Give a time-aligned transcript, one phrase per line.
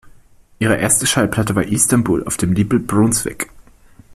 [0.57, 3.51] Ihre erste Schallplatte war "Istanbul" auf dem Label Brunswick.